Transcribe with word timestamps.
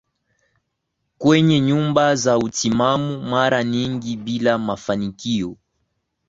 kwenye 1.17 1.59
nyumba 1.59 2.15
za 2.15 2.37
utimamu 2.37 3.21
mara 3.21 3.63
nyingi 3.63 4.17
bila 4.17 4.57
mafanikio 4.57 5.57